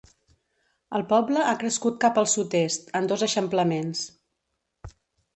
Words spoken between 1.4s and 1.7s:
ha